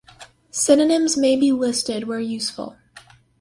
Synonyms 0.49 1.15
may 1.15 1.35
be 1.35 1.51
listed 1.51 2.07
where 2.07 2.19
useful. 2.19 2.75